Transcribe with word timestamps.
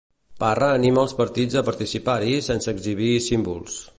Parra 0.43 0.69
anima 0.77 1.03
els 1.07 1.13
partits 1.19 1.59
a 1.61 1.63
participar-hi 1.69 2.35
sense 2.49 2.75
exhibir 2.77 3.13
símbols. 3.31 3.81